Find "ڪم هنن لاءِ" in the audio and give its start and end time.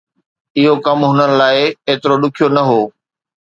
0.85-1.59